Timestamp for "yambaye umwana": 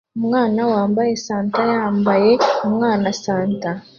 1.73-3.07